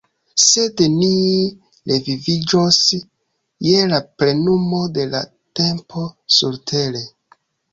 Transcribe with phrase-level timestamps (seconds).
[0.43, 1.09] Sed ni
[1.91, 2.79] reviviĝos
[3.67, 5.23] je la plenumo de la
[5.61, 6.09] tempo
[6.41, 7.05] surtere.